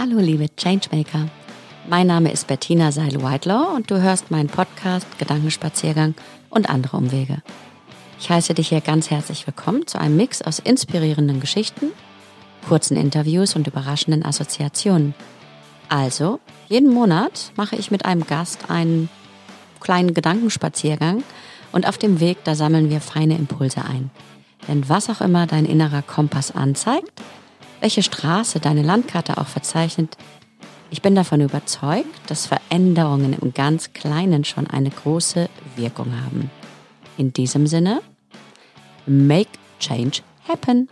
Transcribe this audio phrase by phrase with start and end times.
[0.00, 1.28] Hallo liebe Changemaker.
[1.88, 6.14] Mein Name ist Bettina Seil-Whitelaw und du hörst meinen Podcast Gedankenspaziergang
[6.50, 7.42] und andere Umwege.
[8.20, 11.86] Ich heiße dich hier ganz herzlich willkommen zu einem Mix aus inspirierenden Geschichten,
[12.68, 15.16] kurzen Interviews und überraschenden Assoziationen.
[15.88, 19.08] Also, jeden Monat mache ich mit einem Gast einen
[19.80, 21.24] kleinen Gedankenspaziergang
[21.72, 24.12] und auf dem Weg, da sammeln wir feine Impulse ein.
[24.68, 27.10] Denn was auch immer dein innerer Kompass anzeigt,
[27.80, 30.16] welche Straße deine Landkarte auch verzeichnet,
[30.90, 36.50] ich bin davon überzeugt, dass Veränderungen im ganz Kleinen schon eine große Wirkung haben.
[37.18, 38.00] In diesem Sinne,
[39.06, 40.88] make change happen.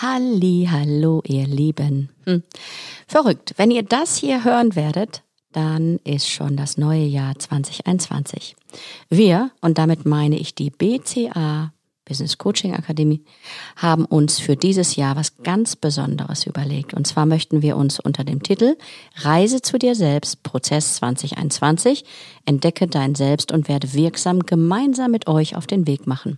[0.00, 2.10] Halli, hallo, ihr Lieben.
[2.24, 2.44] Hm.
[3.08, 3.54] Verrückt.
[3.56, 5.23] Wenn ihr das hier hören werdet,
[5.54, 8.56] dann ist schon das neue Jahr 2021.
[9.08, 11.72] Wir, und damit meine ich die BCA
[12.04, 13.22] Business Coaching Akademie,
[13.76, 16.92] haben uns für dieses Jahr was ganz Besonderes überlegt.
[16.92, 18.76] Und zwar möchten wir uns unter dem Titel
[19.16, 22.04] Reise zu dir selbst, Prozess 2021,
[22.44, 26.36] entdecke dein Selbst und werde wirksam gemeinsam mit euch auf den Weg machen.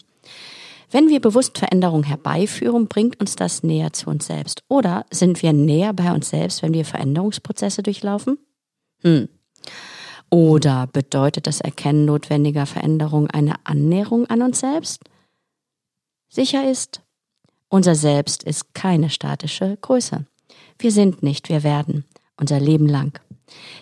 [0.93, 4.63] Wenn wir bewusst Veränderung herbeiführen, bringt uns das näher zu uns selbst.
[4.69, 8.39] Oder sind wir näher bei uns selbst, wenn wir Veränderungsprozesse durchlaufen?
[9.07, 9.29] Hm.
[10.31, 15.05] Oder bedeutet das Erkennen notwendiger Veränderung eine Annäherung an uns selbst?
[16.29, 17.03] Sicher ist,
[17.69, 20.27] unser Selbst ist keine statische Größe.
[20.81, 22.05] Wir sind nicht, wir werden,
[22.37, 23.21] unser Leben lang.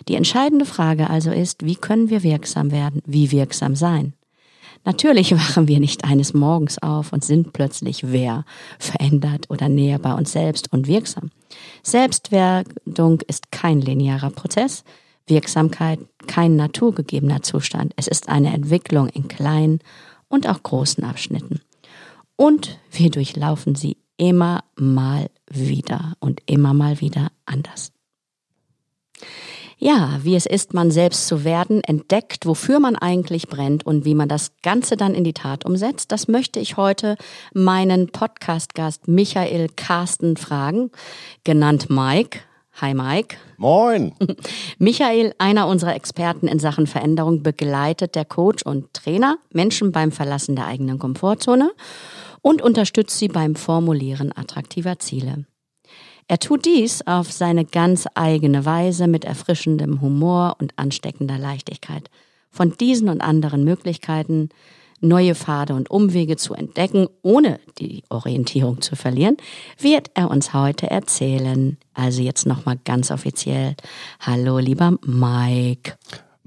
[0.07, 4.13] Die entscheidende Frage also ist, wie können wir wirksam werden, wie wirksam sein?
[4.83, 8.45] Natürlich wachen wir nicht eines Morgens auf und sind plötzlich wer,
[8.77, 11.31] verändert oder näher bei uns selbst und wirksam.
[11.81, 14.83] Selbstwerdung ist kein linearer Prozess,
[15.27, 17.93] Wirksamkeit kein naturgegebener Zustand.
[17.95, 19.79] Es ist eine Entwicklung in kleinen
[20.27, 21.61] und auch großen Abschnitten.
[22.35, 27.91] Und wir durchlaufen sie immer mal wieder und immer mal wieder anders.
[29.77, 34.15] Ja, wie es ist, man selbst zu werden, entdeckt, wofür man eigentlich brennt und wie
[34.15, 37.17] man das Ganze dann in die Tat umsetzt, das möchte ich heute
[37.53, 40.91] meinen Podcast-Gast Michael Carsten fragen,
[41.43, 42.39] genannt Mike.
[42.81, 43.37] Hi Mike.
[43.55, 44.11] Moin.
[44.79, 50.57] Michael, einer unserer Experten in Sachen Veränderung, begleitet der Coach und Trainer Menschen beim Verlassen
[50.57, 51.71] der eigenen Komfortzone
[52.41, 55.45] und unterstützt sie beim Formulieren attraktiver Ziele.
[56.27, 62.09] Er tut dies auf seine ganz eigene Weise mit erfrischendem Humor und ansteckender Leichtigkeit.
[62.51, 64.49] Von diesen und anderen Möglichkeiten
[65.01, 69.37] neue Pfade und Umwege zu entdecken, ohne die Orientierung zu verlieren,
[69.79, 71.77] wird er uns heute erzählen.
[71.93, 73.75] Also jetzt nochmal ganz offiziell.
[74.19, 75.93] Hallo, lieber Mike.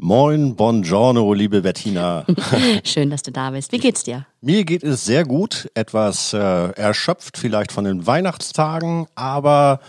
[0.00, 2.24] Moin, buongiorno, liebe Bettina.
[2.84, 3.72] Schön, dass du da bist.
[3.72, 4.26] Wie geht's dir?
[4.40, 9.80] Mir geht es sehr gut, etwas äh, erschöpft vielleicht von den Weihnachtstagen, aber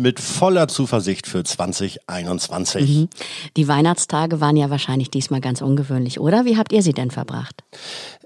[0.00, 2.88] mit voller Zuversicht für 2021.
[2.88, 3.08] Mhm.
[3.56, 6.44] Die Weihnachtstage waren ja wahrscheinlich diesmal ganz ungewöhnlich, oder?
[6.44, 7.62] Wie habt ihr sie denn verbracht?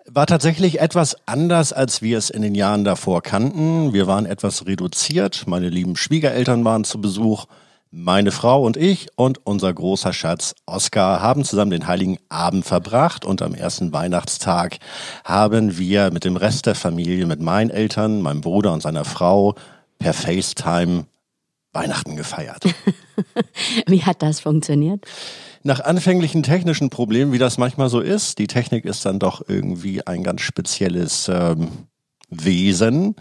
[0.07, 3.93] War tatsächlich etwas anders, als wir es in den Jahren davor kannten.
[3.93, 5.45] Wir waren etwas reduziert.
[5.47, 7.47] Meine lieben Schwiegereltern waren zu Besuch.
[7.91, 13.25] Meine Frau und ich und unser großer Schatz Oskar haben zusammen den Heiligen Abend verbracht
[13.25, 14.79] und am ersten Weihnachtstag
[15.25, 19.55] haben wir mit dem Rest der Familie, mit meinen Eltern, meinem Bruder und seiner Frau
[20.01, 21.05] per FaceTime
[21.75, 22.65] Weihnachten gefeiert.
[23.87, 25.05] Wie hat das funktioniert?
[25.63, 30.07] Nach anfänglichen technischen Problemen, wie das manchmal so ist, die Technik ist dann doch irgendwie
[30.07, 31.69] ein ganz spezielles ähm,
[32.29, 33.17] Wesen,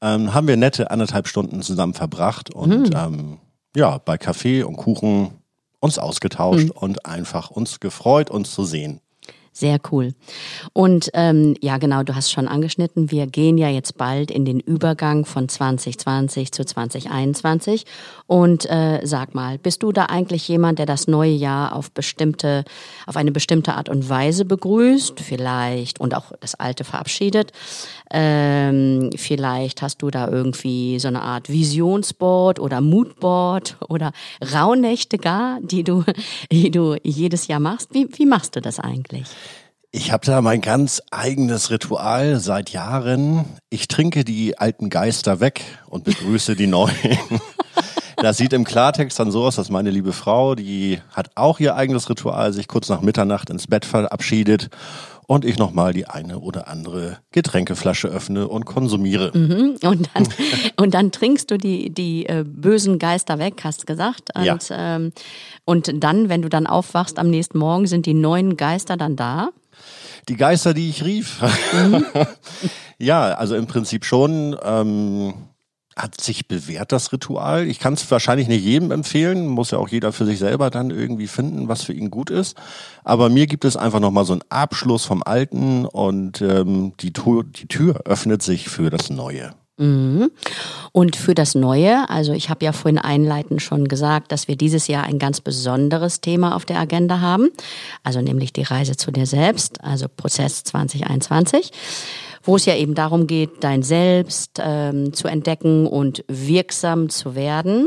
[0.00, 3.14] ähm, haben wir nette anderthalb Stunden zusammen verbracht und hm.
[3.14, 3.38] ähm,
[3.74, 5.30] ja, bei Kaffee und Kuchen
[5.80, 6.70] uns ausgetauscht hm.
[6.70, 9.00] und einfach uns gefreut, uns zu sehen.
[9.54, 10.14] Sehr cool.
[10.72, 14.60] Und ähm, ja, genau, du hast schon angeschnitten, wir gehen ja jetzt bald in den
[14.60, 17.84] Übergang von 2020 zu 2021.
[18.26, 22.64] Und äh, sag mal, bist du da eigentlich jemand, der das neue Jahr auf bestimmte,
[23.06, 27.52] auf eine bestimmte Art und Weise begrüßt, vielleicht und auch das alte verabschiedet?
[28.10, 34.12] Ähm, vielleicht hast du da irgendwie so eine Art Visionsboard oder Moodboard oder
[34.54, 36.04] Rauhnächte gar, die du,
[36.50, 37.92] die du jedes Jahr machst.
[37.92, 39.26] Wie, wie machst du das eigentlich?
[39.94, 43.44] Ich habe da mein ganz eigenes Ritual seit Jahren.
[43.68, 46.96] Ich trinke die alten Geister weg und begrüße die neuen.
[48.16, 51.74] Das sieht im Klartext dann so aus, dass meine liebe Frau, die hat auch ihr
[51.74, 54.68] eigenes Ritual, sich kurz nach Mitternacht ins Bett verabschiedet
[55.26, 59.36] und ich nochmal die eine oder andere Getränkeflasche öffne und konsumiere.
[59.36, 59.76] Mhm.
[59.82, 60.28] Und, dann,
[60.76, 64.30] und dann trinkst du die, die äh, bösen Geister weg, hast du gesagt.
[64.36, 64.58] Und, ja.
[64.70, 65.12] ähm,
[65.64, 69.48] und dann, wenn du dann aufwachst am nächsten Morgen, sind die neuen Geister dann da?
[70.28, 71.42] Die Geister, die ich rief.
[71.72, 72.04] Mhm.
[72.98, 74.56] ja, also im Prinzip schon.
[74.62, 75.34] Ähm,
[75.96, 77.66] hat sich bewährt, das Ritual.
[77.66, 80.90] Ich kann es wahrscheinlich nicht jedem empfehlen, muss ja auch jeder für sich selber dann
[80.90, 82.56] irgendwie finden, was für ihn gut ist.
[83.04, 87.44] Aber mir gibt es einfach nochmal so einen Abschluss vom Alten und ähm, die, Tür,
[87.44, 89.54] die Tür öffnet sich für das Neue.
[89.82, 90.30] Mhm.
[90.92, 94.86] Und für das Neue, also ich habe ja vorhin einleitend schon gesagt, dass wir dieses
[94.86, 97.48] Jahr ein ganz besonderes Thema auf der Agenda haben,
[98.04, 101.72] also nämlich die Reise zu dir selbst, also Prozess 2021
[102.44, 107.86] wo es ja eben darum geht, dein Selbst ähm, zu entdecken und wirksam zu werden.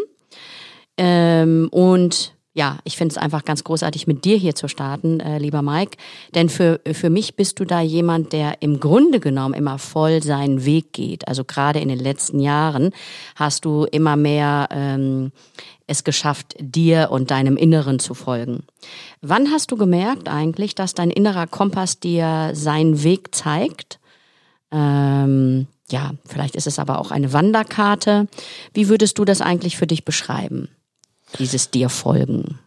[0.98, 5.39] Ähm, und ja, ich finde es einfach ganz großartig, mit dir hier zu starten, äh,
[5.39, 5.97] lieber Mike.
[6.33, 10.63] Denn für, für mich bist du da jemand, der im Grunde genommen immer voll seinen
[10.63, 11.27] Weg geht.
[11.27, 12.91] Also gerade in den letzten Jahren
[13.35, 15.33] hast du immer mehr ähm,
[15.85, 18.63] es geschafft, dir und deinem Inneren zu folgen.
[19.21, 23.99] Wann hast du gemerkt eigentlich, dass dein innerer Kompass dir seinen Weg zeigt?
[24.71, 28.27] Ähm, ja, vielleicht ist es aber auch eine Wanderkarte.
[28.73, 30.69] Wie würdest du das eigentlich für dich beschreiben?
[31.39, 32.59] Dieses dir folgen?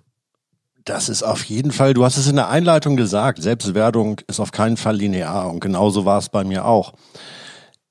[0.84, 4.52] Das ist auf jeden Fall, du hast es in der Einleitung gesagt, Selbstwerdung ist auf
[4.52, 6.94] keinen Fall linear und genauso war es bei mir auch.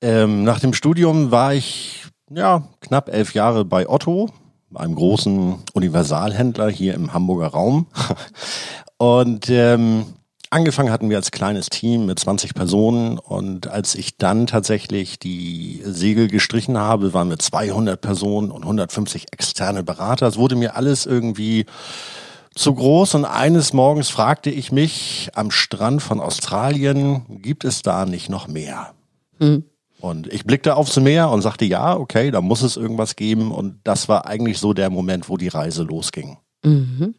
[0.00, 4.30] Ähm, nach dem Studium war ich ja knapp elf Jahre bei Otto,
[4.74, 7.86] einem großen Universalhändler hier im Hamburger Raum.
[8.98, 10.06] Und ähm,
[10.50, 15.82] Angefangen hatten wir als kleines Team mit 20 Personen und als ich dann tatsächlich die
[15.84, 20.26] Segel gestrichen habe, waren wir 200 Personen und 150 externe Berater.
[20.26, 21.66] Es wurde mir alles irgendwie
[22.54, 28.06] zu groß und eines Morgens fragte ich mich am Strand von Australien, gibt es da
[28.06, 28.94] nicht noch mehr?
[29.38, 29.64] Hm.
[30.00, 33.50] Und ich blickte aufs Meer und sagte, ja, okay, da muss es irgendwas geben.
[33.50, 36.38] Und das war eigentlich so der Moment, wo die Reise losging.
[36.64, 37.14] Mhm.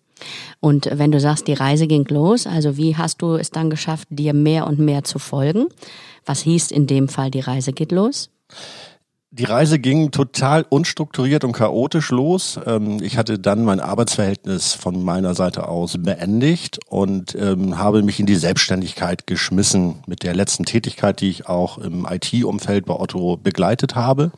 [0.60, 4.08] Und wenn du sagst, die Reise ging los, also wie hast du es dann geschafft,
[4.10, 5.68] dir mehr und mehr zu folgen?
[6.26, 8.30] Was hieß in dem Fall, die Reise geht los?
[9.32, 12.60] Die Reise ging total unstrukturiert und chaotisch los.
[12.66, 18.20] Ähm, ich hatte dann mein Arbeitsverhältnis von meiner Seite aus beendigt und ähm, habe mich
[18.20, 23.38] in die Selbstständigkeit geschmissen mit der letzten Tätigkeit, die ich auch im IT-Umfeld bei Otto
[23.38, 24.32] begleitet habe.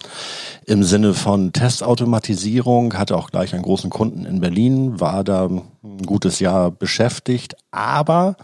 [0.66, 6.02] Im Sinne von Testautomatisierung, hatte auch gleich einen großen Kunden in Berlin, war da ein
[6.06, 8.36] gutes Jahr beschäftigt, aber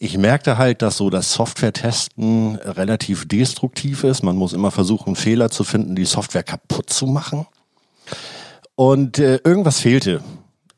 [0.00, 4.22] ich merkte halt, dass so das Software-Testen relativ destruktiv ist.
[4.22, 7.46] Man muss immer versuchen, Fehler zu finden, die Software kaputt zu machen.
[8.76, 10.22] Und äh, irgendwas fehlte.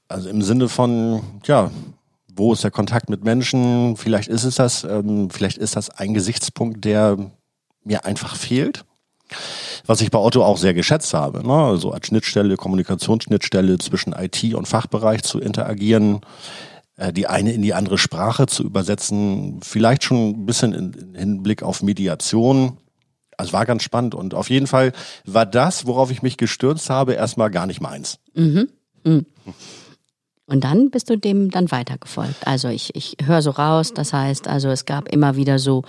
[0.08, 1.70] Also im Sinne von, ja,
[2.34, 3.96] wo ist der Kontakt mit Menschen?
[3.96, 7.18] Vielleicht ist es das, ähm, vielleicht ist das ein Gesichtspunkt, der
[7.84, 8.84] mir einfach fehlt.
[9.86, 11.52] Was ich bei Otto auch sehr geschätzt habe, ne?
[11.52, 16.20] also als Schnittstelle, Kommunikationsschnittstelle zwischen IT und Fachbereich zu interagieren,
[17.12, 21.82] die eine in die andere Sprache zu übersetzen, vielleicht schon ein bisschen in, Hinblick auf
[21.82, 22.76] Mediation.
[23.36, 24.92] Also war ganz spannend und auf jeden Fall
[25.24, 28.18] war das, worauf ich mich gestürzt habe, erstmal gar nicht meins.
[28.34, 28.68] Mhm.
[29.02, 29.24] Mhm.
[30.46, 32.46] Und dann bist du dem dann weitergefolgt.
[32.46, 35.84] Also ich, ich höre so raus, das heißt, also es gab immer wieder so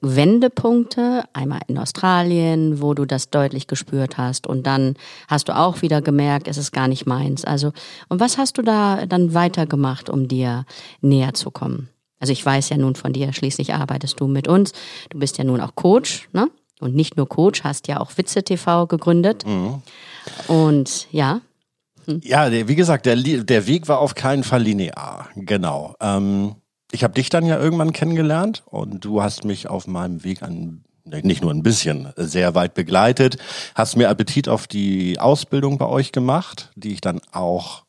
[0.00, 4.94] Wendepunkte, einmal in Australien, wo du das deutlich gespürt hast und dann
[5.28, 7.44] hast du auch wieder gemerkt, es ist gar nicht meins.
[7.44, 7.72] Also,
[8.08, 10.64] und was hast du da dann weitergemacht, um dir
[11.00, 11.88] näher zu kommen?
[12.20, 14.72] Also ich weiß ja nun von dir, schließlich arbeitest du mit uns.
[15.08, 16.48] Du bist ja nun auch Coach, ne?
[16.78, 19.44] Und nicht nur Coach, hast ja auch Witze TV gegründet.
[19.46, 19.82] Mhm.
[20.46, 21.40] Und ja.
[22.06, 22.20] Hm.
[22.22, 25.28] Ja, wie gesagt, der, der Weg war auf keinen Fall linear.
[25.34, 25.94] Genau.
[26.00, 26.54] Ähm
[26.92, 30.84] ich habe dich dann ja irgendwann kennengelernt und du hast mich auf meinem Weg an
[31.04, 33.38] nicht nur ein bisschen, sehr weit begleitet,
[33.74, 37.84] hast mir Appetit auf die Ausbildung bei euch gemacht, die ich dann auch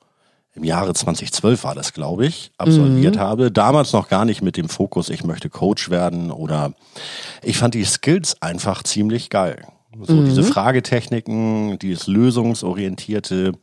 [0.54, 3.20] im Jahre 2012 war das, glaube ich, absolviert mhm.
[3.20, 3.52] habe.
[3.52, 6.74] Damals noch gar nicht mit dem Fokus, ich möchte Coach werden oder
[7.42, 9.66] ich fand die Skills einfach ziemlich geil.
[10.02, 10.26] So mhm.
[10.26, 13.54] diese Fragetechniken, dieses lösungsorientierte,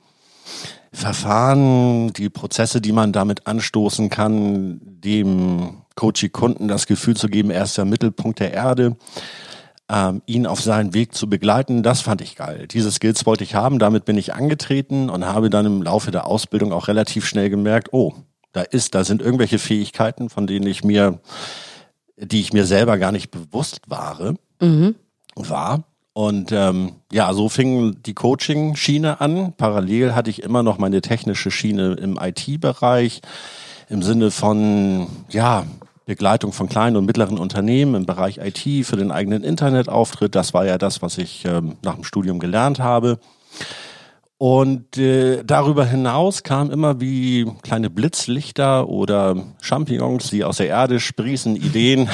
[0.92, 7.64] Verfahren, die Prozesse, die man damit anstoßen kann, dem Coachie-Kunden das Gefühl zu geben, er
[7.64, 8.96] ist der Mittelpunkt der Erde,
[9.90, 12.66] ähm, ihn auf seinen Weg zu begleiten, das fand ich geil.
[12.68, 16.26] Diese Skills wollte ich haben, damit bin ich angetreten und habe dann im Laufe der
[16.26, 18.14] Ausbildung auch relativ schnell gemerkt, oh,
[18.52, 21.20] da ist, da sind irgendwelche Fähigkeiten, von denen ich mir,
[22.16, 24.94] die ich mir selber gar nicht bewusst war, mhm.
[25.34, 25.84] war
[26.18, 29.52] und ähm, ja, so fing die Coaching-Schiene an.
[29.56, 33.22] Parallel hatte ich immer noch meine technische Schiene im IT-Bereich
[33.88, 35.64] im Sinne von ja
[36.06, 40.34] Begleitung von kleinen und mittleren Unternehmen im Bereich IT für den eigenen Internetauftritt.
[40.34, 43.20] Das war ja das, was ich ähm, nach dem Studium gelernt habe.
[44.38, 51.00] Und äh, darüber hinaus kamen immer wie kleine Blitzlichter oder Champignons, die aus der Erde
[51.00, 52.08] sprießen, Ideen,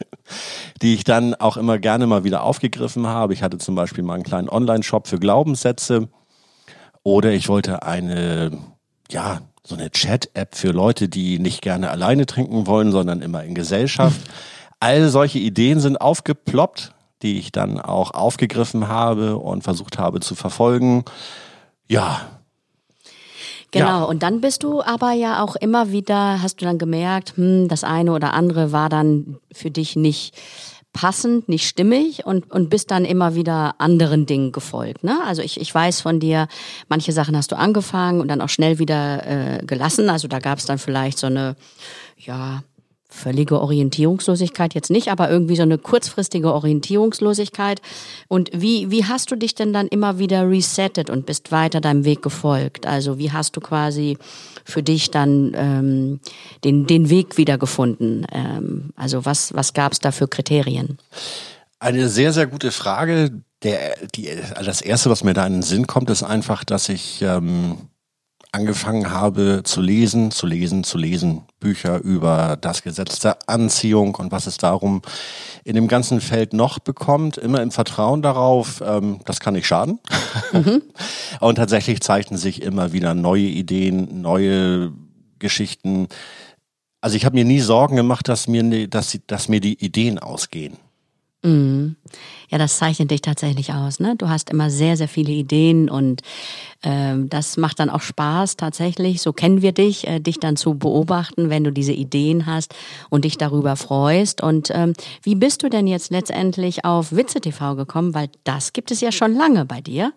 [0.82, 3.34] die ich dann auch immer gerne mal wieder aufgegriffen habe.
[3.34, 6.08] Ich hatte zum Beispiel mal einen kleinen Online-Shop für Glaubenssätze
[7.02, 8.52] oder ich wollte eine,
[9.10, 13.54] ja, so eine Chat-App für Leute, die nicht gerne alleine trinken wollen, sondern immer in
[13.54, 14.18] Gesellschaft.
[14.80, 20.34] All solche Ideen sind aufgeploppt, die ich dann auch aufgegriffen habe und versucht habe zu
[20.34, 21.04] verfolgen.
[21.90, 22.20] Ja.
[23.72, 24.02] Genau, Ja.
[24.04, 27.84] und dann bist du aber ja auch immer wieder, hast du dann gemerkt, hm, das
[27.84, 30.34] eine oder andere war dann für dich nicht
[30.92, 35.04] passend, nicht stimmig und, und bist dann immer wieder anderen Dingen gefolgt.
[35.04, 35.18] Ne?
[35.24, 36.48] Also ich, ich weiß von dir,
[36.88, 40.10] manche Sachen hast du angefangen und dann auch schnell wieder äh, gelassen.
[40.10, 41.54] Also da gab es dann vielleicht so eine,
[42.18, 42.62] ja,
[43.10, 47.82] völlige Orientierungslosigkeit jetzt nicht, aber irgendwie so eine kurzfristige Orientierungslosigkeit.
[48.28, 52.04] Und wie, wie hast du dich denn dann immer wieder resettet und bist weiter deinem
[52.04, 52.86] Weg gefolgt?
[52.86, 54.16] Also wie hast du quasi
[54.64, 56.20] für dich dann ähm,
[56.64, 58.24] den, den Weg wieder gefunden?
[58.32, 60.98] Ähm, also was, was gab es da für Kriterien?
[61.80, 63.42] Eine sehr, sehr gute Frage.
[63.62, 64.28] Der, die,
[64.64, 67.76] das erste, was mir da in den Sinn kommt, ist einfach, dass ich ähm,
[68.52, 71.42] angefangen habe zu lesen, zu lesen, zu lesen.
[71.60, 75.02] Bücher über das Gesetz der Anziehung und was es darum
[75.64, 77.36] in dem ganzen Feld noch bekommt.
[77.36, 80.00] Immer im Vertrauen darauf, ähm, das kann nicht schaden.
[81.40, 84.92] und tatsächlich zeichnen sich immer wieder neue Ideen, neue
[85.38, 86.08] Geschichten.
[87.00, 90.18] Also ich habe mir nie Sorgen gemacht, dass mir, ne- dass, dass mir die Ideen
[90.18, 90.76] ausgehen.
[91.42, 93.98] Ja, das zeichnet dich tatsächlich aus.
[93.98, 94.14] Ne?
[94.16, 96.20] Du hast immer sehr, sehr viele Ideen und
[96.82, 99.22] ähm, das macht dann auch Spaß tatsächlich.
[99.22, 102.74] So kennen wir dich, äh, dich dann zu beobachten, wenn du diese Ideen hast
[103.08, 104.42] und dich darüber freust.
[104.42, 104.92] Und ähm,
[105.22, 108.12] wie bist du denn jetzt letztendlich auf Witze TV gekommen?
[108.12, 110.12] Weil das gibt es ja schon lange bei dir.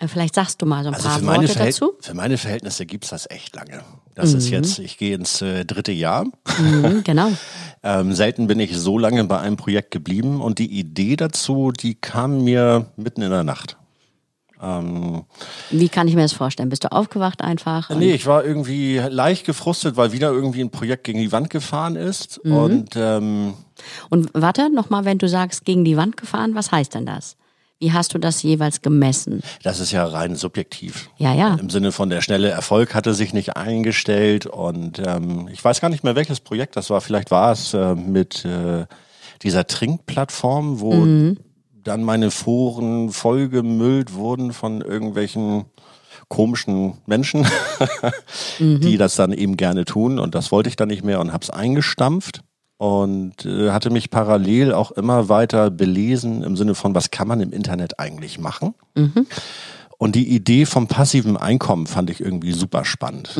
[0.00, 1.92] Äh, Vielleicht sagst du mal so ein Also paar Worte Verhält dazu.
[2.00, 3.82] für meine Verhältnisse gibt's das echt lange.
[4.14, 6.24] Das ist jetzt, ich gehe ins äh, dritte Jahr.
[6.58, 7.28] Mhm, genau.
[7.82, 11.94] Ähm, selten bin ich so lange bei einem Projekt geblieben und die Idee dazu, die
[11.94, 13.76] kam mir mitten in der Nacht.
[15.70, 16.70] Wie kann ich mir das vorstellen?
[16.70, 17.90] Bist du aufgewacht einfach?
[17.90, 21.94] Nee, ich war irgendwie leicht gefrustet, weil wieder irgendwie ein Projekt gegen die Wand gefahren
[21.94, 22.38] ist.
[22.38, 23.54] Und ähm,
[24.08, 27.36] Und warte, nochmal, wenn du sagst, gegen die Wand gefahren, was heißt denn das?
[27.78, 29.42] Wie hast du das jeweils gemessen?
[29.62, 31.10] das ist ja rein subjektiv.
[31.18, 31.56] Ja, ja.
[31.56, 35.90] Im Sinne von der schnelle Erfolg hatte sich nicht eingestellt und ähm, ich weiß gar
[35.90, 37.00] nicht mehr welches Projekt das war.
[37.02, 38.86] Vielleicht war es äh, mit äh,
[39.42, 41.34] dieser Trinkplattform, wo
[41.84, 45.66] dann meine Foren vollgemüllt wurden von irgendwelchen
[46.28, 47.46] komischen Menschen,
[48.58, 51.50] die das dann eben gerne tun und das wollte ich dann nicht mehr und hab's
[51.50, 52.40] eingestampft
[52.78, 57.40] und äh, hatte mich parallel auch immer weiter belesen im Sinne von, was kann man
[57.40, 58.74] im Internet eigentlich machen?
[59.98, 63.34] Und die Idee vom passiven Einkommen fand ich irgendwie super spannend.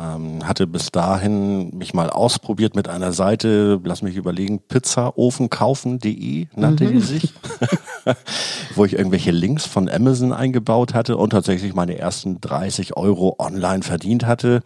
[0.00, 6.86] Ähm, hatte bis dahin mich mal ausprobiert mit einer Seite, lass mich überlegen, pizzaofenkaufen.de nannte
[6.86, 7.34] die sich,
[8.74, 13.82] wo ich irgendwelche Links von Amazon eingebaut hatte und tatsächlich meine ersten 30 Euro online
[13.82, 14.62] verdient hatte.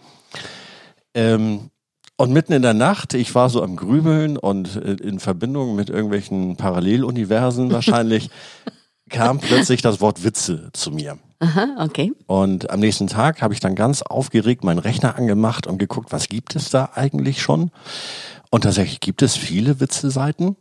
[1.13, 1.71] Ähm,
[2.17, 5.91] und mitten in der Nacht, ich war so am Grübeln und äh, in Verbindung mit
[5.91, 8.31] irgendwelchen Paralleluniversen wahrscheinlich,
[9.11, 11.19] kam plötzlich das Wort Witze zu mir.
[11.39, 12.13] Aha, okay.
[12.27, 16.29] Und am nächsten Tag habe ich dann ganz aufgeregt meinen Rechner angemacht und geguckt, was
[16.29, 17.71] gibt es da eigentlich schon?
[18.51, 20.57] Und tatsächlich gibt es viele Witze-Seiten,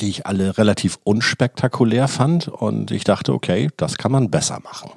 [0.00, 2.48] die ich alle relativ unspektakulär fand.
[2.48, 4.90] Und ich dachte, okay, das kann man besser machen.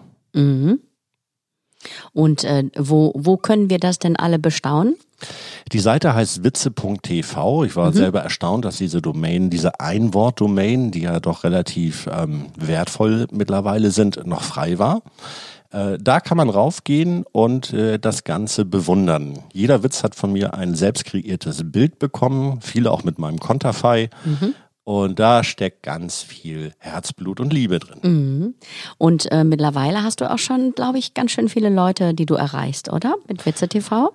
[2.14, 4.96] Und äh, wo, wo können wir das denn alle bestaunen?
[5.72, 7.64] Die Seite heißt witze.tv.
[7.64, 13.28] Ich war selber erstaunt, dass diese Domain, diese Einwort-Domain, die ja doch relativ ähm, wertvoll
[13.32, 15.02] mittlerweile sind, noch frei war.
[15.72, 19.40] Äh, da kann man raufgehen und äh, das Ganze bewundern.
[19.54, 24.10] Jeder Witz hat von mir ein selbst kreiertes Bild bekommen, viele auch mit meinem Konterfei.
[24.84, 28.54] Und da steckt ganz viel Herzblut und Liebe drin.
[29.00, 32.36] Und äh, mittlerweile hast du auch schon, glaube ich, ganz schön viele Leute, die du
[32.36, 33.16] erreichst, oder?
[33.28, 34.14] Mit Witze TV?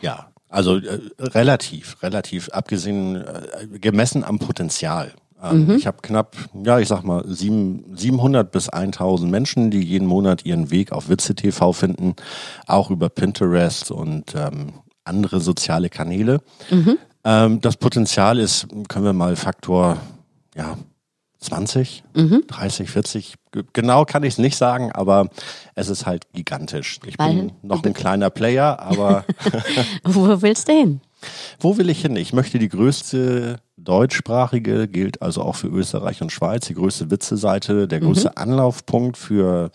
[0.00, 5.12] Ja, also äh, relativ, relativ, abgesehen, äh, gemessen am Potenzial.
[5.42, 10.06] Ähm, Ich habe knapp, ja, ich sag mal, sieben, 700 bis 1000 Menschen, die jeden
[10.06, 12.14] Monat ihren Weg auf Witze TV finden,
[12.66, 14.74] auch über Pinterest und ähm,
[15.04, 16.40] andere soziale Kanäle.
[17.24, 19.98] Ähm, das Potenzial ist, können wir mal Faktor,
[20.56, 20.76] ja,
[21.46, 22.04] 20,
[22.48, 25.28] 30, 40, ge- genau kann ich es nicht sagen, aber
[25.74, 26.98] es ist halt gigantisch.
[27.06, 29.24] Ich Weil- bin noch ein kleiner Player, aber
[30.04, 31.00] Wo willst du hin?
[31.58, 32.14] wo will ich hin?
[32.14, 37.88] Ich möchte die größte deutschsprachige, gilt also auch für Österreich und Schweiz, die größte Witze-Seite,
[37.88, 39.70] der größte Anlaufpunkt für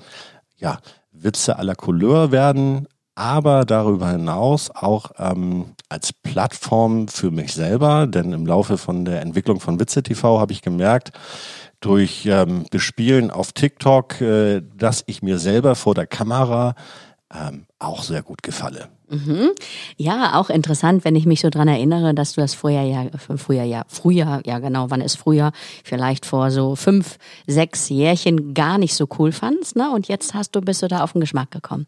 [0.58, 0.78] ja,
[1.12, 8.32] Witze aller Couleur werden, aber darüber hinaus auch ähm, als Plattform für mich selber, denn
[8.32, 11.12] im Laufe von der Entwicklung von Witze TV habe ich gemerkt,
[11.82, 16.76] durch ähm, Bespielen auf TikTok, äh, dass ich mir selber vor der Kamera
[17.34, 18.90] ähm, auch sehr gut gefalle.
[19.10, 19.50] Mhm.
[19.98, 23.64] Ja, auch interessant, wenn ich mich so dran erinnere, dass du das früher ja, früher
[23.64, 25.52] ja, früher, ja genau, wann ist früher,
[25.84, 29.92] vielleicht vor so fünf, sechs Jährchen gar nicht so cool fandst, ne?
[29.92, 31.88] Und jetzt hast du, bist du da auf den Geschmack gekommen.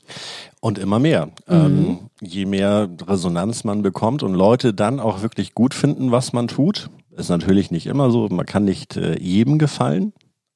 [0.60, 1.28] Und immer mehr.
[1.48, 1.54] Mhm.
[1.56, 6.50] Ähm, je mehr Resonanz man bekommt und Leute dann auch wirklich gut finden, was man
[6.50, 8.28] tut, ist natürlich nicht immer so.
[8.30, 10.14] Man kann nicht äh, jedem gefallen.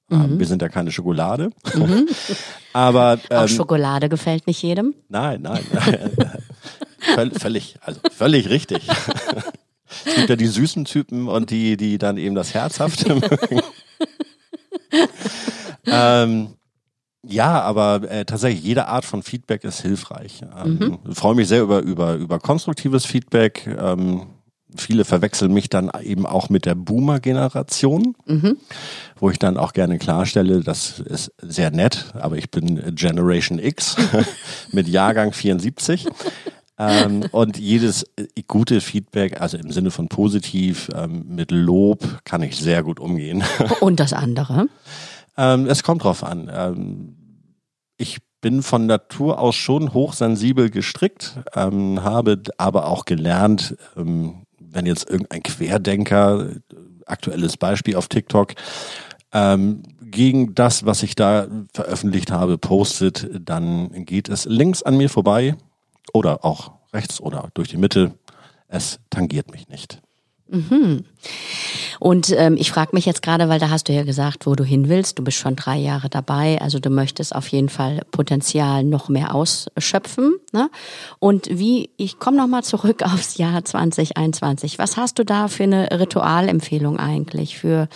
[0.10, 0.40] Mhm.
[0.40, 1.50] Wir sind ja keine Schokolade.
[1.74, 2.08] Mhm.
[2.74, 4.94] Aber ähm, auch Schokolade gefällt nicht jedem.
[5.10, 5.64] Nein, nein.
[7.34, 8.88] völlig, also völlig richtig.
[10.06, 13.62] es gibt ja die süßen Typen und die, die dann eben das Herzhafte mögen.
[15.86, 16.54] ähm,
[17.24, 20.42] ja, aber äh, tatsächlich jede Art von Feedback ist hilfreich.
[20.64, 21.14] Ähm, mhm.
[21.14, 23.68] Freue mich sehr über über über konstruktives Feedback.
[23.68, 24.28] Ähm,
[24.82, 28.58] viele verwechseln mich dann eben auch mit der Boomer-Generation, mhm.
[29.20, 33.96] wo ich dann auch gerne klarstelle, das ist sehr nett, aber ich bin Generation X
[34.72, 36.08] mit Jahrgang 74.
[36.80, 38.06] ähm, und jedes
[38.48, 43.44] gute Feedback, also im Sinne von positiv, ähm, mit Lob, kann ich sehr gut umgehen.
[43.80, 44.68] Und das andere?
[45.38, 46.52] ähm, es kommt drauf an.
[46.54, 47.16] Ähm,
[47.98, 54.86] ich bin von Natur aus schon hochsensibel gestrickt, ähm, habe aber auch gelernt, ähm, wenn
[54.86, 56.50] jetzt irgendein Querdenker,
[57.06, 58.54] aktuelles Beispiel auf TikTok,
[59.34, 65.10] ähm, gegen das, was ich da veröffentlicht habe, postet, dann geht es links an mir
[65.10, 65.56] vorbei
[66.14, 68.14] oder auch rechts oder durch die Mitte.
[68.68, 70.02] Es tangiert mich nicht.
[70.50, 71.04] Mhm.
[72.00, 74.64] Und ähm, ich frage mich jetzt gerade, weil da hast du ja gesagt, wo du
[74.64, 75.18] hin willst.
[75.18, 79.34] Du bist schon drei Jahre dabei, also du möchtest auf jeden Fall Potenzial noch mehr
[79.34, 80.36] ausschöpfen.
[80.54, 80.70] Ne?
[81.20, 84.78] Und wie, ich komme nochmal zurück aufs Jahr 2021.
[84.78, 87.88] Was hast du da für eine Ritualempfehlung eigentlich für,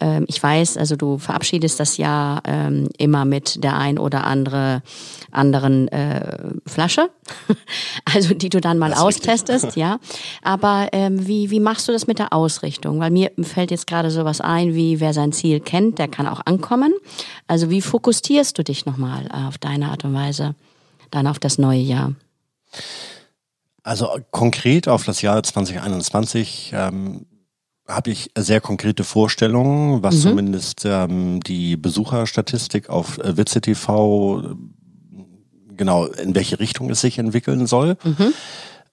[0.00, 4.82] ähm, ich weiß, also du verabschiedest das Jahr ähm, immer mit der ein oder andere
[5.30, 7.10] anderen äh, Flasche,
[8.04, 9.98] also die du dann mal austestest, ja.
[10.42, 13.00] Aber ähm, wie, wie machst du das mit der Ausrichtung?
[13.00, 16.40] Weil mir fällt jetzt gerade sowas ein, wie wer sein Ziel kennt, der kann auch
[16.44, 16.92] ankommen.
[17.46, 20.54] Also wie fokussierst du dich nochmal auf deine Art und Weise
[21.10, 22.12] dann auf das neue Jahr?
[23.82, 27.26] Also konkret auf das Jahr 2021 ähm,
[27.86, 30.20] habe ich sehr konkrete Vorstellungen, was mhm.
[30.20, 34.56] zumindest ähm, die Besucherstatistik auf äh, Witze TV
[35.78, 37.96] genau, in welche Richtung es sich entwickeln soll.
[38.04, 38.34] Mhm.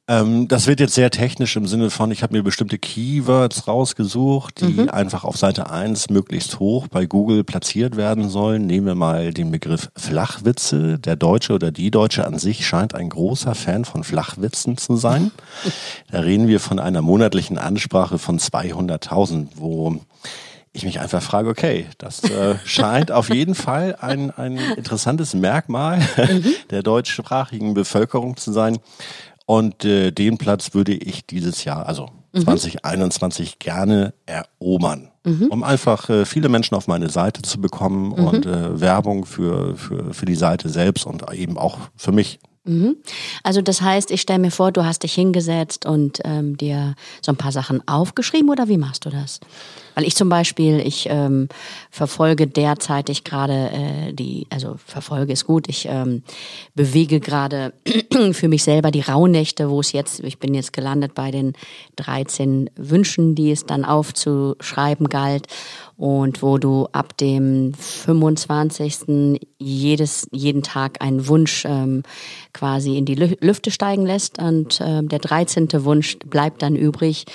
[0.07, 4.61] Ähm, das wird jetzt sehr technisch im Sinne von, ich habe mir bestimmte Keywords rausgesucht,
[4.61, 4.89] die mhm.
[4.89, 8.67] einfach auf Seite 1 möglichst hoch bei Google platziert werden sollen.
[8.67, 10.99] Nehmen wir mal den Begriff Flachwitze.
[10.99, 15.31] Der Deutsche oder die Deutsche an sich scheint ein großer Fan von Flachwitzen zu sein.
[16.11, 19.99] Da reden wir von einer monatlichen Ansprache von 200.000, wo
[20.75, 25.99] ich mich einfach frage, okay, das äh, scheint auf jeden Fall ein, ein interessantes Merkmal
[26.17, 26.53] mhm.
[26.69, 28.77] der deutschsprachigen Bevölkerung zu sein.
[29.45, 32.41] Und äh, den Platz würde ich dieses Jahr, also mhm.
[32.41, 35.11] 2021, gerne erobern.
[35.23, 35.47] Mhm.
[35.49, 38.27] Um einfach äh, viele Menschen auf meine Seite zu bekommen mhm.
[38.27, 42.54] und äh, Werbung für, für, für die Seite selbst und eben auch für mich Mhm.
[43.43, 47.31] Also das heißt, ich stelle mir vor, du hast dich hingesetzt und ähm, dir so
[47.31, 49.39] ein paar Sachen aufgeschrieben oder wie machst du das?
[49.93, 51.47] Weil ich zum Beispiel, ich ähm,
[51.89, 56.23] verfolge derzeitig gerade äh, die, also verfolge ist gut, ich ähm,
[56.73, 57.73] bewege gerade
[58.33, 61.53] für mich selber die Rauhnächte, wo es jetzt, ich bin jetzt gelandet bei den
[61.95, 65.47] 13 Wünschen, die es dann aufzuschreiben galt
[65.97, 69.39] und wo du ab dem 25.
[69.59, 72.03] jedes, jeden Tag einen Wunsch ähm,
[72.55, 75.67] quasi in die Lüfte steigen lässt und äh, der 13.
[75.83, 77.25] Wunsch bleibt dann übrig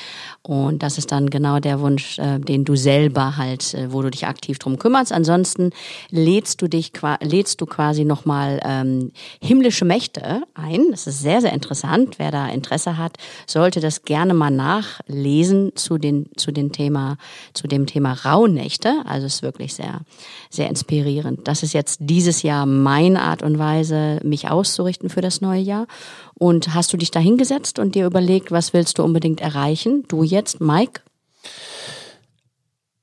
[0.43, 4.11] und das ist dann genau der Wunsch, äh, den du selber halt, äh, wo du
[4.11, 5.13] dich aktiv drum kümmerst.
[5.13, 5.71] Ansonsten
[6.11, 10.87] lädst du dich, lädst du quasi nochmal ähm, himmlische Mächte ein.
[10.91, 12.19] Das ist sehr, sehr interessant.
[12.19, 17.19] Wer da Interesse hat, sollte das gerne mal nachlesen zu den, zu den Thema,
[17.53, 19.03] zu dem Thema Rauhnächte.
[19.05, 20.01] Also es ist wirklich sehr,
[20.49, 21.47] sehr inspirierend.
[21.47, 25.87] Das ist jetzt dieses Jahr meine Art und Weise, mich auszurichten für das neue Jahr.
[26.35, 30.05] Und hast du dich da hingesetzt und dir überlegt, was willst du unbedingt erreichen?
[30.09, 31.03] Du jetzt, Mike?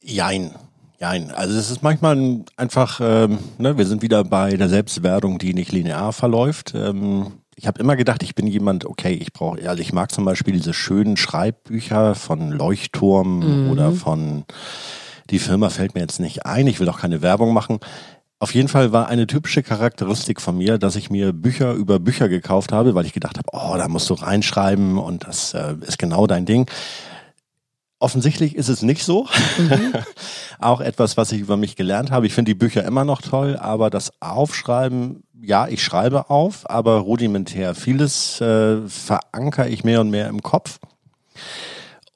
[0.01, 0.55] Jein.
[0.99, 1.29] Jein.
[1.31, 5.71] Also es ist manchmal einfach, ähm, ne, wir sind wieder bei der Selbstwertung, die nicht
[5.71, 6.73] linear verläuft.
[6.75, 10.25] Ähm, ich habe immer gedacht, ich bin jemand, okay, ich brauche, also ich mag zum
[10.25, 13.71] Beispiel diese schönen Schreibbücher von Leuchtturm mhm.
[13.71, 14.45] oder von
[15.29, 17.79] die Firma fällt mir jetzt nicht ein, ich will auch keine Werbung machen.
[18.39, 22.29] Auf jeden Fall war eine typische Charakteristik von mir, dass ich mir Bücher über Bücher
[22.29, 25.97] gekauft habe, weil ich gedacht habe, oh, da musst du reinschreiben und das äh, ist
[25.97, 26.69] genau dein Ding.
[27.99, 29.27] Offensichtlich ist es nicht so.
[29.57, 29.93] Mhm.
[30.59, 32.27] auch etwas, was ich über mich gelernt habe.
[32.27, 36.97] Ich finde die Bücher immer noch toll, aber das Aufschreiben, ja, ich schreibe auf, aber
[36.99, 37.73] rudimentär.
[37.73, 40.79] Vieles äh, verankere ich mehr und mehr im Kopf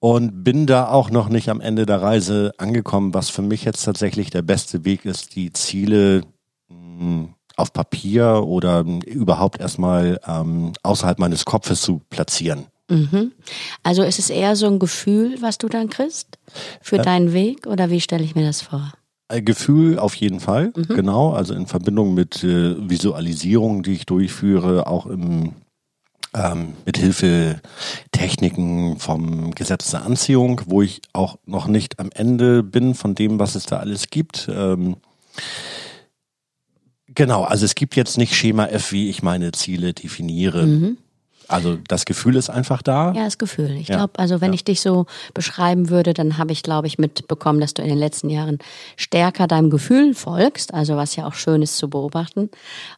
[0.01, 3.83] und bin da auch noch nicht am Ende der Reise angekommen, was für mich jetzt
[3.83, 6.23] tatsächlich der beste Weg ist, die Ziele
[6.69, 12.65] mh, hm, auf Papier oder überhaupt erstmal ähm, außerhalb meines Kopfes zu platzieren.
[12.89, 13.31] Mhm.
[13.83, 16.39] Also ist es eher so ein Gefühl, was du dann kriegst
[16.81, 17.03] für ja.
[17.03, 18.93] deinen Weg oder wie stelle ich mir das vor?
[19.27, 20.95] Äh, Gefühl auf jeden Fall, mhm.
[20.95, 21.33] genau.
[21.33, 25.53] Also in Verbindung mit äh, Visualisierungen, die ich durchführe, auch im
[26.33, 27.61] ähm, mit Hilfe
[28.11, 33.39] Techniken vom Gesetz der Anziehung, wo ich auch noch nicht am Ende bin von dem,
[33.39, 34.49] was es da alles gibt.
[34.53, 34.97] Ähm,
[37.07, 40.65] genau, also es gibt jetzt nicht Schema F, wie ich meine Ziele definiere.
[40.65, 40.97] Mhm.
[41.51, 43.13] Also das Gefühl ist einfach da.
[43.13, 43.71] Ja, das Gefühl.
[43.71, 43.97] Ich ja.
[43.97, 44.55] glaube, also wenn ja.
[44.55, 47.97] ich dich so beschreiben würde, dann habe ich, glaube ich, mitbekommen, dass du in den
[47.97, 48.59] letzten Jahren
[48.95, 52.49] stärker deinem Gefühl folgst, also was ja auch schön ist zu beobachten.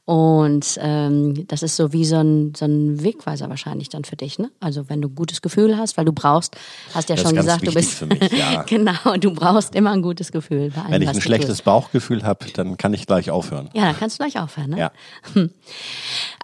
[0.06, 4.40] Und ähm, das ist so wie so ein, so ein Wegweiser wahrscheinlich dann für dich,
[4.40, 4.52] ne?
[4.60, 6.56] Also wenn du ein gutes Gefühl hast, weil du brauchst,
[6.94, 8.64] hast ja das schon gesagt, du bist mich, ja.
[8.68, 10.72] genau, du brauchst immer ein gutes Gefühl.
[10.76, 11.64] Allem, wenn ich ein schlechtes tust.
[11.64, 13.70] Bauchgefühl habe, dann kann ich gleich aufhören.
[13.74, 14.72] Ja, dann kannst du gleich aufhören.
[14.72, 14.80] Ne?
[14.80, 14.92] Ja.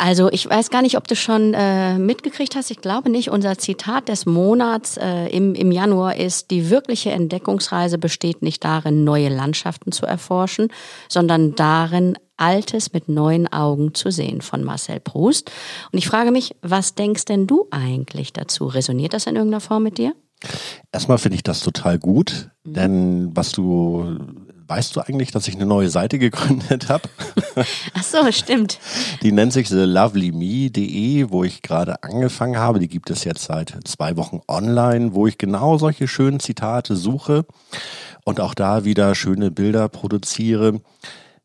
[0.02, 3.58] Also ich weiß gar nicht, ob du schon äh, mitgekriegt hast, ich glaube nicht, unser
[3.58, 9.30] Zitat des Monats äh, im, im Januar ist, die wirkliche Entdeckungsreise besteht nicht darin, neue
[9.30, 10.70] Landschaften zu erforschen,
[11.08, 15.52] sondern darin, Altes mit neuen Augen zu sehen von Marcel Proust.
[15.92, 18.68] Und ich frage mich, was denkst denn du eigentlich dazu?
[18.68, 20.14] Resoniert das in irgendeiner Form mit dir?
[20.92, 22.74] Erstmal finde ich das total gut, mhm.
[22.74, 24.18] denn was du
[24.69, 27.10] Weißt du eigentlich, dass ich eine neue Seite gegründet habe?
[27.95, 28.77] Ach so, stimmt.
[29.23, 32.77] Die nennt sich thelovelyme.de, wo ich gerade angefangen habe.
[32.77, 37.47] Die gibt es jetzt seit zwei Wochen online, wo ich genau solche schönen Zitate suche
[38.25, 40.82] und auch da wieder schöne Bilder produziere.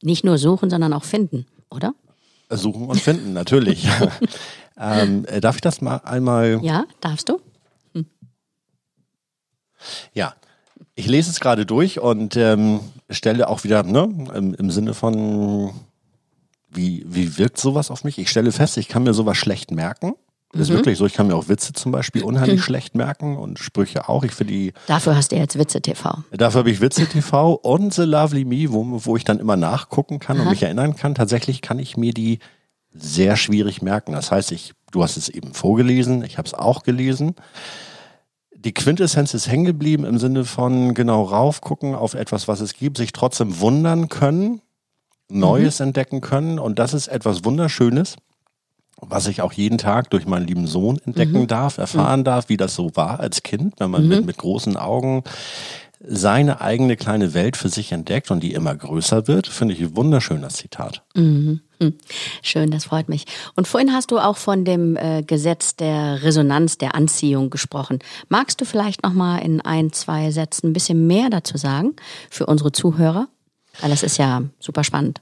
[0.02, 1.94] Nicht nur suchen, sondern auch finden, oder?
[2.50, 3.88] Suchen und finden, natürlich.
[4.78, 6.60] ähm, äh, darf ich das mal einmal?
[6.62, 7.40] Ja, darfst du.
[7.94, 8.04] Hm.
[10.12, 10.34] Ja,
[10.94, 12.80] ich lese es gerade durch und ähm,
[13.14, 15.72] stelle auch wieder, ne, im, im Sinne von,
[16.70, 18.18] wie, wie wirkt sowas auf mich?
[18.18, 20.14] Ich stelle fest, ich kann mir sowas schlecht merken.
[20.52, 20.74] Das ist mhm.
[20.76, 21.06] wirklich so.
[21.06, 22.64] Ich kann mir auch Witze zum Beispiel unheimlich mhm.
[22.64, 24.22] schlecht merken und Sprüche auch.
[24.22, 24.72] Ich finde die.
[24.86, 26.22] Dafür hast du jetzt Witze TV.
[26.30, 30.20] Dafür habe ich Witze TV und The Lovely Me, wo, wo ich dann immer nachgucken
[30.20, 30.44] kann Aha.
[30.44, 31.14] und mich erinnern kann.
[31.14, 32.38] Tatsächlich kann ich mir die
[32.92, 34.12] sehr schwierig merken.
[34.12, 37.34] Das heißt, ich, du hast es eben vorgelesen, ich habe es auch gelesen
[38.64, 42.96] die Quintessenz ist hängen geblieben im Sinne von genau raufgucken auf etwas, was es gibt,
[42.96, 44.62] sich trotzdem wundern können,
[45.28, 45.88] Neues mhm.
[45.88, 46.58] entdecken können.
[46.58, 48.16] Und das ist etwas Wunderschönes,
[49.00, 51.46] was ich auch jeden Tag durch meinen lieben Sohn entdecken mhm.
[51.46, 52.24] darf, erfahren mhm.
[52.24, 54.26] darf, wie das so war als Kind, wenn man mit, mhm.
[54.26, 55.24] mit großen Augen
[56.06, 59.96] seine eigene kleine Welt für sich entdeckt und die immer größer wird, finde ich ein
[59.96, 61.02] wunderschönes Zitat.
[61.14, 61.60] Mhm.
[61.80, 61.94] Hm.
[62.42, 63.24] Schön, das freut mich.
[63.56, 67.98] Und vorhin hast du auch von dem äh, Gesetz der Resonanz, der Anziehung gesprochen.
[68.28, 71.96] Magst du vielleicht noch mal in ein, zwei Sätzen ein bisschen mehr dazu sagen
[72.30, 73.28] für unsere Zuhörer?
[73.80, 75.20] Weil das ist ja super spannend.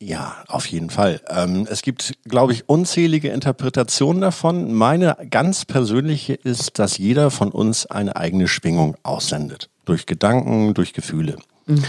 [0.00, 1.22] Ja, auf jeden Fall.
[1.28, 4.74] Ähm, es gibt, glaube ich, unzählige Interpretationen davon.
[4.74, 9.70] Meine ganz persönliche ist, dass jeder von uns eine eigene Schwingung aussendet.
[9.86, 11.36] Durch Gedanken, durch Gefühle.
[11.66, 11.82] Mhm.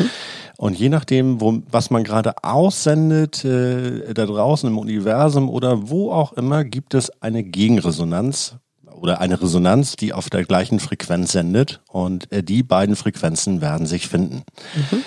[0.58, 6.12] Und je nachdem, wo, was man gerade aussendet, äh, da draußen im Universum oder wo
[6.12, 8.56] auch immer, gibt es eine Gegenresonanz
[9.00, 11.82] oder eine Resonanz, die auf der gleichen Frequenz sendet.
[11.90, 14.44] Und äh, die beiden Frequenzen werden sich finden.
[14.76, 15.04] Mhm.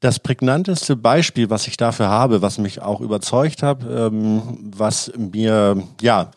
[0.00, 5.82] Das prägnanteste Beispiel, was ich dafür habe, was mich auch überzeugt hat, ähm, was mir,
[6.00, 6.32] ja,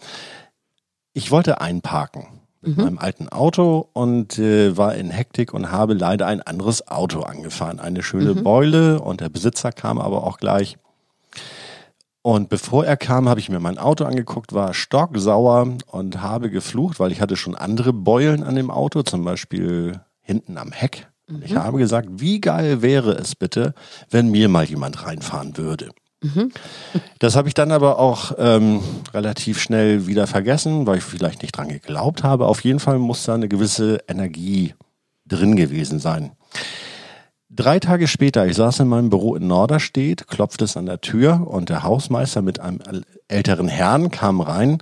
[1.14, 2.35] ich wollte einparken
[2.66, 2.84] mit mhm.
[2.84, 7.80] meinem alten Auto und äh, war in Hektik und habe leider ein anderes Auto angefahren.
[7.80, 8.44] Eine schöne mhm.
[8.44, 10.78] Beule und der Besitzer kam aber auch gleich.
[12.22, 17.00] Und bevor er kam, habe ich mir mein Auto angeguckt, war stocksauer und habe geflucht,
[17.00, 21.08] weil ich hatte schon andere Beulen an dem Auto, zum Beispiel hinten am Heck.
[21.28, 21.44] Mhm.
[21.46, 23.76] Ich habe gesagt, wie geil wäre es bitte,
[24.10, 25.92] wenn mir mal jemand reinfahren würde.
[26.34, 26.52] Mhm.
[27.20, 28.82] Das habe ich dann aber auch ähm,
[29.14, 32.48] relativ schnell wieder vergessen, weil ich vielleicht nicht dran geglaubt habe.
[32.48, 34.74] Auf jeden Fall muss da eine gewisse Energie
[35.28, 36.32] drin gewesen sein.
[37.50, 41.48] Drei Tage später, ich saß in meinem Büro in Norderstedt, klopfte es an der Tür
[41.48, 42.82] und der Hausmeister mit einem
[43.30, 44.80] älteren Herrn kam rein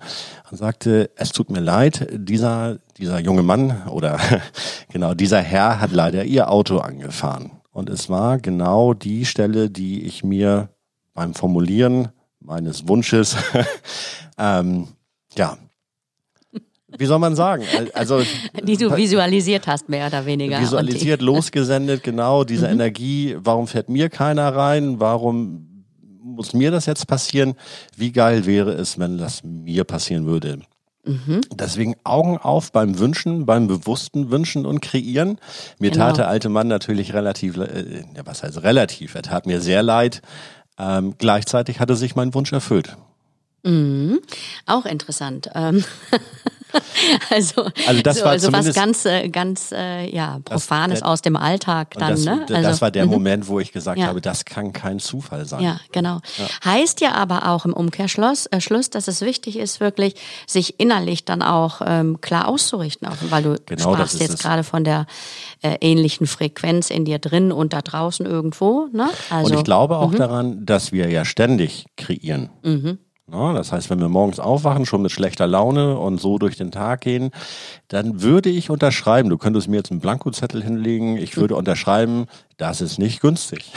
[0.49, 4.17] und sagte, es tut mir leid, dieser, dieser junge Mann oder
[4.91, 7.51] genau dieser Herr hat leider ihr Auto angefahren.
[7.71, 10.69] Und es war genau die Stelle, die ich mir
[11.13, 13.35] beim Formulieren meines Wunsches,
[14.37, 14.87] ähm,
[15.35, 15.57] ja,
[16.97, 17.63] wie soll man sagen?
[17.93, 18.21] Also
[18.63, 20.59] die du visualisiert hast, mehr oder weniger.
[20.59, 22.73] Visualisiert, losgesendet, genau diese mhm.
[22.73, 23.35] Energie.
[23.39, 24.99] Warum fährt mir keiner rein?
[24.99, 25.85] Warum
[26.21, 27.55] muss mir das jetzt passieren?
[27.97, 30.59] Wie geil wäre es, wenn das mir passieren würde?
[31.05, 31.41] Mhm.
[31.53, 35.37] Deswegen Augen auf beim Wünschen, beim bewussten Wünschen und Kreieren.
[35.79, 36.05] Mir genau.
[36.05, 39.15] tat der alte Mann natürlich relativ, äh, ja, was heißt relativ?
[39.15, 40.21] Er tat mir sehr leid.
[40.83, 42.97] Ähm, gleichzeitig hatte sich mein Wunsch erfüllt.
[43.63, 44.19] Mhm.
[44.65, 45.49] Auch interessant.
[45.55, 45.85] Ähm
[47.29, 51.21] also, also das so, war also was ganz, äh, ganz äh, ja, Profanes das, aus
[51.21, 52.11] dem Alltag dann.
[52.11, 52.45] Das, ne?
[52.49, 53.11] also, das war der mhm.
[53.11, 54.07] Moment, wo ich gesagt ja.
[54.07, 55.63] habe, das kann kein Zufall sein.
[55.63, 56.19] Ja, genau.
[56.37, 56.73] Ja.
[56.73, 60.15] Heißt ja aber auch im Umkehrschluss, äh, Schluss, dass es wichtig ist, wirklich
[60.47, 64.83] sich innerlich dann auch ähm, klar auszurichten, auch, weil du genau, sprachst jetzt gerade von
[64.83, 65.05] der
[65.61, 68.87] äh, ähnlichen Frequenz in dir drin und da draußen irgendwo.
[68.91, 69.09] Ne?
[69.29, 70.17] Also, und ich glaube auch mhm.
[70.17, 72.49] daran, dass wir ja ständig kreieren.
[72.63, 72.99] Mhm.
[73.31, 76.71] Ja, das heißt, wenn wir morgens aufwachen, schon mit schlechter Laune und so durch den
[76.71, 77.31] Tag gehen,
[77.87, 82.25] dann würde ich unterschreiben, du könntest mir jetzt einen Blankozettel hinlegen, ich würde unterschreiben,
[82.57, 83.71] das ist nicht günstig.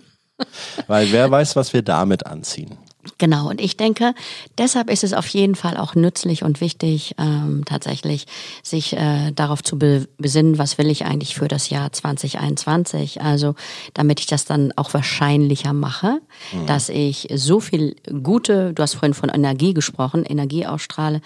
[0.86, 2.78] Weil wer weiß, was wir damit anziehen.
[3.16, 4.14] Genau, und ich denke,
[4.58, 8.26] deshalb ist es auf jeden Fall auch nützlich und wichtig, ähm, tatsächlich
[8.62, 13.22] sich äh, darauf zu be besinnen, was will ich eigentlich für das Jahr 2021.
[13.22, 13.54] Also,
[13.94, 16.20] damit ich das dann auch wahrscheinlicher mache,
[16.52, 16.66] mhm.
[16.66, 21.22] dass ich so viel gute, du hast vorhin von Energie gesprochen, Energie ausstrahle,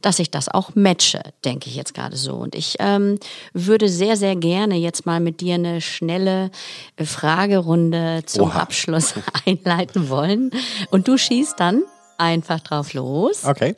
[0.00, 2.36] dass ich das auch matche, denke ich jetzt gerade so.
[2.36, 3.18] Und ich ähm,
[3.52, 6.50] würde sehr, sehr gerne jetzt mal mit dir eine schnelle
[6.98, 8.60] Fragerunde zum Oha.
[8.60, 9.12] Abschluss
[9.46, 10.50] einleiten wollen.
[10.90, 11.82] Und du schießt dann
[12.16, 13.44] einfach drauf los.
[13.44, 13.76] Okay.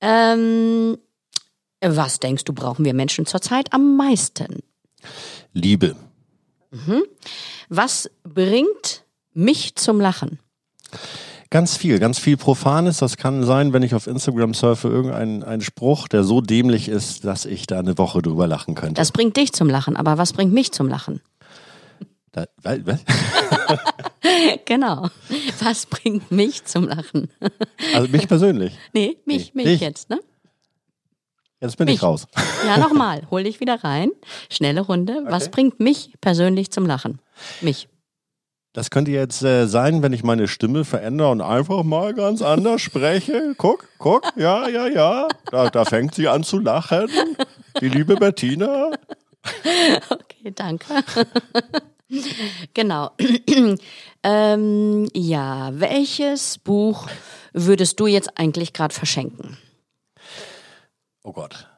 [0.00, 0.98] Ähm,
[1.80, 4.62] was denkst du, brauchen wir Menschen zurzeit am meisten?
[5.52, 5.96] Liebe.
[6.70, 7.04] Mhm.
[7.68, 10.38] Was bringt mich zum Lachen?
[11.50, 12.96] Ganz viel, ganz viel Profanes.
[12.98, 17.26] Das kann sein, wenn ich auf Instagram surfe, irgendein ein Spruch, der so dämlich ist,
[17.26, 18.94] dass ich da eine Woche drüber lachen könnte.
[18.94, 21.20] Das bringt dich zum Lachen, aber was bringt mich zum Lachen?
[22.32, 23.00] Da, was?
[24.64, 25.08] genau.
[25.60, 27.28] Was bringt mich zum Lachen?
[27.94, 28.72] Also mich persönlich?
[28.92, 30.20] Nee, mich, nee, mich jetzt, ne?
[31.60, 31.96] Jetzt bin mich.
[31.96, 32.26] ich raus.
[32.66, 33.22] Ja, nochmal.
[33.30, 34.10] Hol dich wieder rein.
[34.48, 35.14] Schnelle Runde.
[35.20, 35.32] Okay.
[35.32, 37.18] Was bringt mich persönlich zum Lachen?
[37.60, 37.88] Mich.
[38.72, 42.80] Das könnte jetzt äh, sein, wenn ich meine Stimme verändere und einfach mal ganz anders
[42.80, 43.54] spreche.
[43.58, 45.28] Guck, guck, ja, ja, ja.
[45.50, 47.08] Da, da fängt sie an zu lachen.
[47.80, 48.90] Die liebe Bettina.
[50.08, 50.86] Okay, danke.
[52.74, 53.10] Genau.
[54.22, 57.08] ähm, ja, welches Buch
[57.52, 59.56] würdest du jetzt eigentlich gerade verschenken?
[61.22, 61.68] Oh Gott.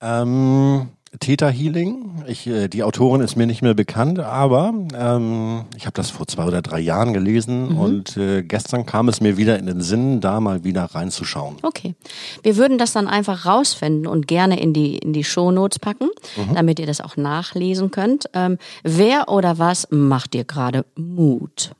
[0.00, 2.24] Ähm, Theta Healing.
[2.26, 6.26] Ich, äh, die Autorin ist mir nicht mehr bekannt, aber ähm, ich habe das vor
[6.26, 7.78] zwei oder drei Jahren gelesen mhm.
[7.78, 11.56] und äh, gestern kam es mir wieder in den Sinn, da mal wieder reinzuschauen.
[11.62, 11.94] Okay.
[12.42, 16.54] Wir würden das dann einfach rausfinden und gerne in die, in die Shownotes packen, mhm.
[16.54, 18.30] damit ihr das auch nachlesen könnt.
[18.32, 21.72] Ähm, wer oder was macht dir gerade Mut?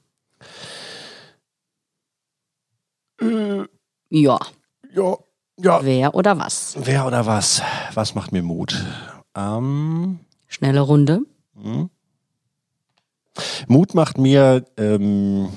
[3.20, 3.62] Äh,
[4.10, 4.38] ja.
[4.94, 5.16] Ja.
[5.58, 5.80] Ja.
[5.82, 6.76] Wer oder was?
[6.78, 7.62] Wer oder was?
[7.94, 8.84] Was macht mir Mut?
[9.34, 11.20] Ähm, Schnelle Runde.
[11.60, 11.90] Hm.
[13.66, 15.48] Mut macht mir ähm,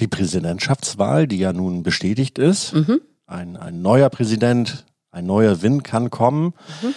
[0.00, 2.74] die Präsidentschaftswahl, die ja nun bestätigt ist.
[2.74, 3.00] Mhm.
[3.26, 6.52] Ein, ein neuer Präsident, ein neuer Wind kann kommen.
[6.82, 6.94] Mhm.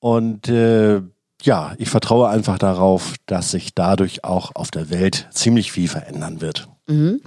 [0.00, 1.02] Und äh,
[1.42, 6.40] ja, ich vertraue einfach darauf, dass sich dadurch auch auf der Welt ziemlich viel verändern
[6.40, 6.68] wird.
[6.86, 7.20] Mhm.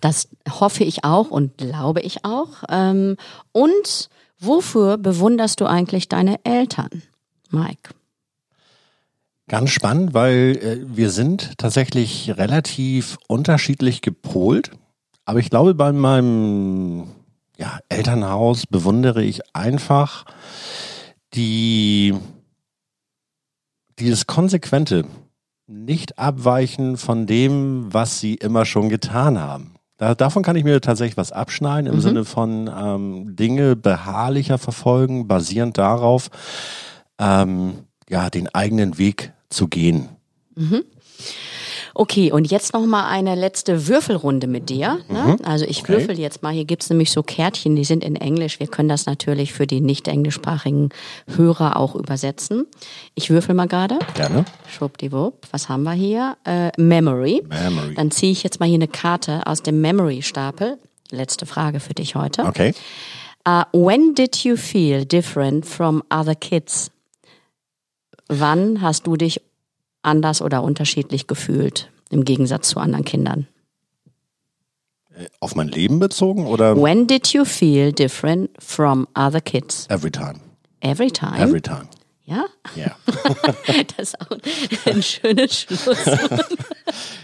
[0.00, 2.64] Das hoffe ich auch und glaube ich auch.
[2.68, 3.16] Ähm,
[3.52, 7.02] und wofür bewunderst du eigentlich deine Eltern?
[7.50, 7.94] Mike.
[9.48, 14.70] Ganz spannend, weil äh, wir sind tatsächlich relativ unterschiedlich gepolt.
[15.24, 17.08] Aber ich glaube, bei meinem
[17.56, 20.24] ja, Elternhaus bewundere ich einfach
[21.34, 22.14] die,
[23.98, 25.04] dieses konsequente
[25.66, 29.74] nicht abweichen von dem, was sie immer schon getan haben.
[29.98, 32.00] Da, davon kann ich mir tatsächlich was abschneiden im mhm.
[32.00, 36.30] Sinne von ähm, Dinge beharrlicher verfolgen, basierend darauf,
[37.20, 40.08] ähm, ja, den eigenen Weg zu gehen.
[40.56, 40.84] Mhm.
[41.94, 45.00] Okay, und jetzt noch mal eine letzte Würfelrunde mit dir.
[45.08, 45.36] Ne?
[45.38, 45.44] Mhm.
[45.44, 45.92] Also ich okay.
[45.92, 46.52] würfel jetzt mal.
[46.52, 48.60] Hier gibt's nämlich so Kärtchen, die sind in Englisch.
[48.60, 50.90] Wir können das natürlich für die nicht englischsprachigen
[51.36, 52.66] Hörer auch übersetzen.
[53.14, 53.98] Ich würfel mal gerade.
[54.14, 54.44] Gerne.
[54.68, 55.48] Schwuppdiwupp.
[55.50, 56.36] Was haben wir hier?
[56.44, 57.42] Äh, Memory.
[57.48, 57.94] Memory.
[57.94, 60.78] Dann ziehe ich jetzt mal hier eine Karte aus dem Memory-Stapel.
[61.10, 62.44] Letzte Frage für dich heute.
[62.44, 62.72] Okay.
[63.46, 66.90] Uh, when did you feel different from other kids?
[68.32, 69.40] Wann hast du dich
[70.02, 73.48] anders oder unterschiedlich gefühlt im Gegensatz zu anderen Kindern?
[75.12, 76.80] Äh, auf mein Leben bezogen oder?
[76.80, 79.86] When did you feel different from other kids?
[79.88, 80.38] Every time.
[80.80, 81.40] Every time?
[81.40, 81.88] Every time.
[82.30, 82.46] Ja?
[82.76, 82.94] Ja.
[83.96, 84.30] das ist auch
[84.86, 86.06] ein schönes Schluss.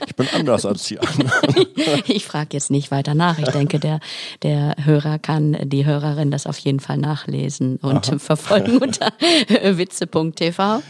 [0.05, 1.31] ich bin anders als die anderen.
[2.09, 3.38] ich frage jetzt nicht weiter nach.
[3.38, 4.01] Ich denke, der,
[4.42, 8.19] der Hörer kann, die Hörerin das auf jeden Fall nachlesen und Aha.
[8.19, 9.12] verfolgen unter
[9.62, 10.83] witze.tv.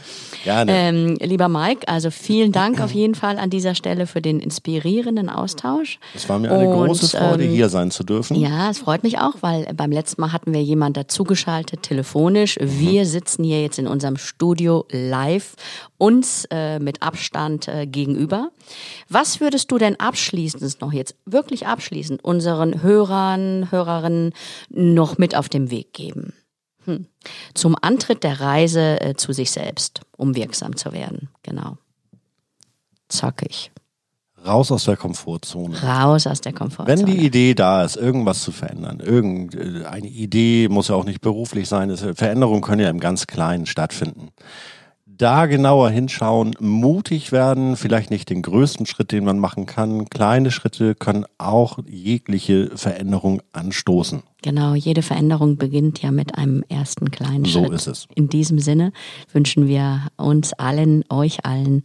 [0.47, 0.71] Gerne.
[0.73, 5.29] Ähm, lieber Mike, also vielen Dank auf jeden Fall an dieser Stelle für den inspirierenden
[5.29, 5.99] Austausch.
[6.15, 8.37] Es war mir eine und, große Freude, ähm, hier sein zu dürfen.
[8.37, 12.59] Ja, es freut mich auch, weil beim letzten Mal hatten wir jemanden dazugeschaltet, telefonisch.
[12.61, 13.07] Wir mhm.
[13.07, 15.57] sitzen hier jetzt in unserem Studio live,
[15.99, 18.51] uns äh, mit Abstand äh, gegenüber.
[19.09, 24.33] Was würdest du denn abschließend noch jetzt, wirklich abschließend, unseren Hörern, Hörerinnen
[24.69, 26.35] noch mit auf den Weg geben?
[26.87, 27.07] Hm.
[27.55, 31.29] Zum Antritt der Reise äh, zu sich selbst, um wirksam zu werden.
[31.43, 31.77] Genau.
[33.09, 33.71] Zackig.
[34.45, 35.83] Raus aus der Komfortzone.
[35.83, 36.99] Raus aus der Komfortzone.
[36.99, 41.69] Wenn die Idee da ist, irgendwas zu verändern, irgendeine Idee muss ja auch nicht beruflich
[41.69, 44.31] sein, Veränderungen können ja im ganz Kleinen stattfinden
[45.17, 50.09] da genauer hinschauen, mutig werden, vielleicht nicht den größten Schritt, den man machen kann.
[50.09, 54.23] Kleine Schritte können auch jegliche Veränderung anstoßen.
[54.43, 57.69] Genau, jede Veränderung beginnt ja mit einem ersten kleinen so Schritt.
[57.69, 58.09] So ist es.
[58.15, 58.93] In diesem Sinne
[59.33, 61.83] wünschen wir uns allen, euch allen,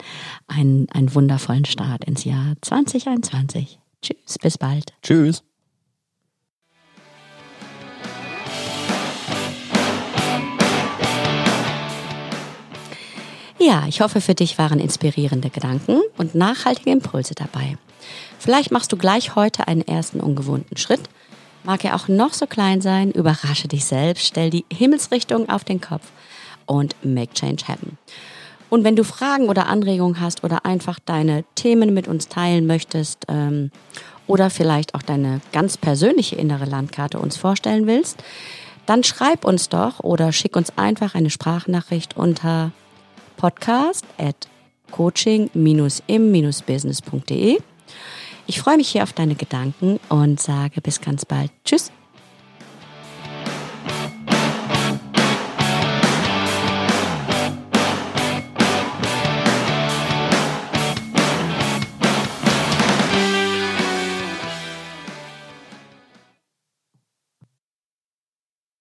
[0.48, 3.80] einen, einen wundervollen Start ins Jahr 2021.
[4.02, 4.94] Tschüss, bis bald.
[5.02, 5.44] Tschüss.
[13.64, 17.78] Ja, ich hoffe, für dich waren inspirierende Gedanken und nachhaltige Impulse dabei.
[18.40, 21.02] Vielleicht machst du gleich heute einen ersten ungewohnten Schritt.
[21.64, 25.80] Mag er auch noch so klein sein, überrasche dich selbst, stell die Himmelsrichtung auf den
[25.80, 26.08] Kopf
[26.66, 28.00] und make change happen.
[28.72, 33.28] Und wenn du Fragen oder Anregungen hast oder einfach deine Themen mit uns teilen möchtest
[33.28, 33.70] ähm,
[34.26, 38.24] oder vielleicht auch deine ganz persönliche innere Landkarte uns vorstellen willst,
[38.88, 42.72] dann schreib uns doch oder schick uns einfach eine Sprachnachricht unter
[43.42, 44.48] podcast at
[44.92, 47.58] coaching-im-business.de.
[48.46, 51.50] Ich freue mich hier auf deine Gedanken und sage bis ganz bald.
[51.66, 51.92] Tschüss.